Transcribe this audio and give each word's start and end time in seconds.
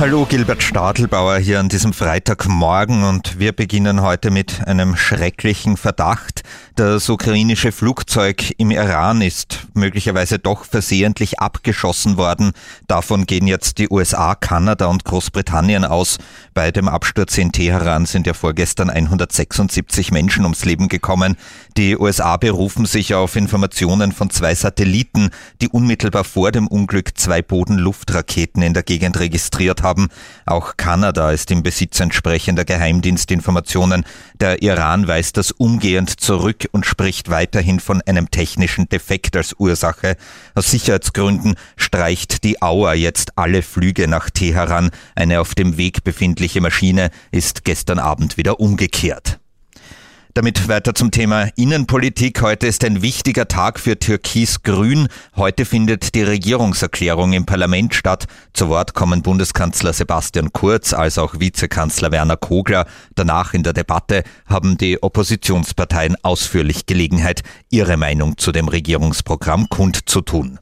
Hallo, 0.00 0.24
Gilbert 0.24 0.62
Stadelbauer 0.62 1.36
hier 1.36 1.60
an 1.60 1.68
diesem 1.68 1.92
Freitagmorgen 1.92 3.04
und 3.04 3.38
wir 3.38 3.52
beginnen 3.52 4.00
heute 4.00 4.30
mit 4.30 4.66
einem 4.66 4.96
schrecklichen 4.96 5.76
Verdacht. 5.76 6.40
Das 6.74 7.10
ukrainische 7.10 7.70
Flugzeug 7.70 8.54
im 8.56 8.70
Iran 8.70 9.20
ist 9.20 9.66
möglicherweise 9.74 10.38
doch 10.38 10.64
versehentlich 10.64 11.38
abgeschossen 11.38 12.16
worden. 12.16 12.52
Davon 12.86 13.26
gehen 13.26 13.46
jetzt 13.46 13.76
die 13.76 13.90
USA, 13.90 14.34
Kanada 14.34 14.86
und 14.86 15.04
Großbritannien 15.04 15.84
aus. 15.84 16.16
Bei 16.54 16.70
dem 16.70 16.88
Absturz 16.88 17.36
in 17.36 17.52
Teheran 17.52 18.06
sind 18.06 18.26
ja 18.26 18.32
vorgestern 18.32 18.88
176 18.88 20.12
Menschen 20.12 20.44
ums 20.44 20.64
Leben 20.64 20.88
gekommen. 20.88 21.36
Die 21.76 21.98
USA 21.98 22.38
berufen 22.38 22.86
sich 22.86 23.12
auf 23.12 23.36
Informationen 23.36 24.12
von 24.12 24.30
zwei 24.30 24.54
Satelliten, 24.54 25.28
die 25.60 25.68
unmittelbar 25.68 26.24
vor 26.24 26.52
dem 26.52 26.66
Unglück 26.66 27.18
zwei 27.18 27.42
Bodenluftraketen 27.42 28.62
in 28.62 28.72
der 28.72 28.82
Gegend 28.82 29.20
registriert 29.20 29.82
haben. 29.82 29.89
Auch 30.46 30.76
Kanada 30.76 31.30
ist 31.30 31.50
im 31.50 31.62
Besitz 31.62 32.00
entsprechender 32.00 32.64
Geheimdienstinformationen. 32.64 34.04
Der 34.40 34.62
Iran 34.62 35.08
weist 35.08 35.36
das 35.36 35.50
umgehend 35.50 36.20
zurück 36.20 36.68
und 36.72 36.86
spricht 36.86 37.30
weiterhin 37.30 37.80
von 37.80 38.02
einem 38.02 38.30
technischen 38.30 38.88
Defekt 38.88 39.36
als 39.36 39.54
Ursache. 39.58 40.16
Aus 40.54 40.70
Sicherheitsgründen 40.70 41.54
streicht 41.76 42.44
die 42.44 42.62
Auer 42.62 42.94
jetzt 42.94 43.36
alle 43.36 43.62
Flüge 43.62 44.06
nach 44.06 44.30
Teheran. 44.30 44.90
Eine 45.14 45.40
auf 45.40 45.54
dem 45.54 45.76
Weg 45.76 46.04
befindliche 46.04 46.60
Maschine 46.60 47.10
ist 47.30 47.64
gestern 47.64 47.98
Abend 47.98 48.36
wieder 48.36 48.60
umgekehrt. 48.60 49.39
Damit 50.34 50.68
weiter 50.68 50.94
zum 50.94 51.10
Thema 51.10 51.48
Innenpolitik. 51.56 52.40
Heute 52.40 52.68
ist 52.68 52.84
ein 52.84 53.02
wichtiger 53.02 53.48
Tag 53.48 53.80
für 53.80 53.98
Türkis-Grün. 53.98 55.08
Heute 55.34 55.64
findet 55.64 56.14
die 56.14 56.22
Regierungserklärung 56.22 57.32
im 57.32 57.46
Parlament 57.46 57.94
statt. 57.94 58.26
Zu 58.52 58.68
Wort 58.68 58.94
kommen 58.94 59.22
Bundeskanzler 59.22 59.92
Sebastian 59.92 60.52
Kurz 60.52 60.92
als 60.92 61.18
auch 61.18 61.40
Vizekanzler 61.40 62.12
Werner 62.12 62.36
Kogler. 62.36 62.86
Danach 63.16 63.54
in 63.54 63.64
der 63.64 63.72
Debatte 63.72 64.22
haben 64.46 64.78
die 64.78 65.02
Oppositionsparteien 65.02 66.16
ausführlich 66.22 66.86
Gelegenheit, 66.86 67.42
ihre 67.68 67.96
Meinung 67.96 68.38
zu 68.38 68.52
dem 68.52 68.68
Regierungsprogramm 68.68 69.68
kundzutun. 69.68 70.60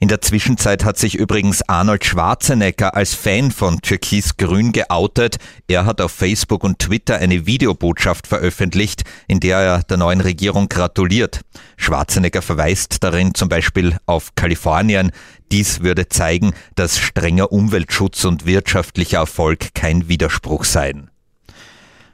In 0.00 0.06
der 0.06 0.20
Zwischenzeit 0.20 0.84
hat 0.84 0.96
sich 0.96 1.16
übrigens 1.16 1.68
Arnold 1.68 2.04
Schwarzenegger 2.04 2.94
als 2.94 3.14
Fan 3.14 3.50
von 3.50 3.80
Türkis-Grün 3.82 4.70
geoutet. 4.70 5.38
Er 5.66 5.86
hat 5.86 6.00
auf 6.00 6.12
Facebook 6.12 6.62
und 6.62 6.78
Twitter 6.78 7.16
eine 7.16 7.46
Videobotschaft 7.46 8.28
veröffentlicht, 8.28 9.02
in 9.26 9.40
der 9.40 9.58
er 9.58 9.82
der 9.82 9.96
neuen 9.96 10.20
Regierung 10.20 10.68
gratuliert. 10.68 11.40
Schwarzenegger 11.76 12.42
verweist 12.42 13.02
darin 13.02 13.34
zum 13.34 13.48
Beispiel 13.48 13.96
auf 14.06 14.36
Kalifornien. 14.36 15.10
Dies 15.50 15.80
würde 15.80 16.08
zeigen, 16.08 16.52
dass 16.76 16.98
strenger 16.98 17.50
Umweltschutz 17.50 18.24
und 18.24 18.46
wirtschaftlicher 18.46 19.18
Erfolg 19.18 19.74
kein 19.74 20.08
Widerspruch 20.08 20.64
seien. 20.64 21.10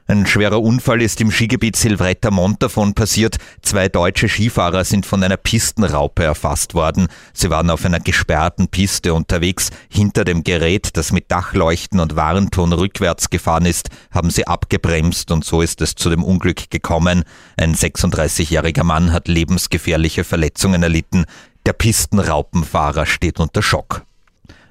Ein 0.07 0.27
schwerer 0.27 0.61
Unfall 0.61 1.01
ist 1.01 1.23
im 1.23 1.31
Skigebiet 1.31 1.77
Silvretta 1.77 2.31
Montafon 2.31 2.93
passiert. 2.93 3.39
Zwei 3.63 3.89
deutsche 3.89 4.29
Skifahrer 4.29 4.85
sind 4.85 5.07
von 5.07 5.23
einer 5.23 5.39
Pistenraupe 5.39 6.23
erfasst 6.25 6.75
worden. 6.75 7.09
Sie 7.33 7.49
waren 7.49 7.71
auf 7.71 7.87
einer 7.87 8.01
gesperrten 8.01 8.69
Piste 8.69 9.15
unterwegs. 9.15 9.71
Hinter 9.89 10.27
dem 10.27 10.45
Gerät, 10.45 10.91
das 10.99 11.11
mit 11.11 11.31
Dachleuchten 11.31 12.01
und 12.01 12.17
Warnton 12.17 12.75
rückwärts 12.75 13.31
gefahren 13.31 13.65
ist, 13.65 13.89
haben 14.11 14.29
sie 14.29 14.47
abgebremst 14.47 15.31
und 15.31 15.43
so 15.43 15.63
ist 15.63 15.81
es 15.81 15.95
zu 15.95 16.11
dem 16.11 16.23
Unglück 16.23 16.69
gekommen. 16.69 17.25
Ein 17.57 17.75
36-jähriger 17.75 18.85
Mann 18.85 19.11
hat 19.11 19.27
lebensgefährliche 19.27 20.25
Verletzungen 20.25 20.83
erlitten. 20.83 21.25
Der 21.65 21.73
Pistenraupenfahrer 21.73 23.07
steht 23.07 23.41
unter 23.41 23.63
Schock. 23.63 24.05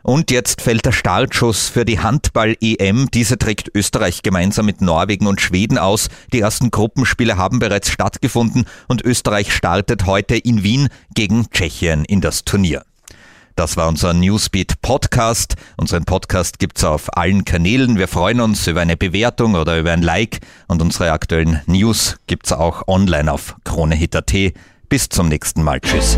Und 0.04 0.32
jetzt 0.32 0.62
fällt 0.62 0.86
der 0.86 0.92
Startschuss 0.92 1.70
für 1.70 1.86
die 1.86 2.02
Handball-EM. 2.02 3.10
Diese 3.14 3.38
trägt 3.38 3.72
Österreich 3.74 4.22
gemeinsam 4.22 4.66
mit 4.66 4.82
Norwegen 4.82 5.28
und 5.28 5.40
Schweden 5.40 5.78
aus. 5.78 6.10
Die 6.34 6.42
ersten 6.42 6.72
Gruppenspiele 6.72 7.38
haben 7.38 7.60
bereits 7.60 7.90
stattgefunden 7.90 8.66
und 8.90 9.02
Österreich 9.02 9.54
startet 9.54 10.06
heute 10.06 10.36
in 10.36 10.62
Wien 10.62 10.90
gegen 11.16 11.50
Tschechien 11.50 12.04
in 12.04 12.20
das 12.20 12.44
Turnier. 12.44 12.84
Das 13.56 13.78
war 13.78 13.88
unser 13.88 14.14
Newsbeat 14.14 14.82
Podcast. 14.82 15.56
Unseren 15.78 16.06
Podcast 16.06 16.60
gibt's 16.60 16.84
auf 16.84 17.16
allen 17.16 17.46
Kanälen. 17.46 17.98
Wir 17.98 18.08
freuen 18.08 18.42
uns 18.42 18.68
über 18.68 18.82
eine 18.82 18.98
Bewertung 18.98 19.56
oder 19.56 19.80
über 19.80 19.92
ein 19.92 20.02
Like 20.02 20.40
und 20.68 20.82
unsere 20.82 21.12
aktuellen 21.12 21.62
News 21.66 22.18
gibt's 22.28 22.52
auch 22.52 22.88
online 22.88 23.32
auf 23.32 23.56
kronehit.at. 23.64 24.34
Bis 24.90 25.08
zum 25.08 25.30
nächsten 25.30 25.64
Mal. 25.64 25.80
Tschüss. 25.80 26.18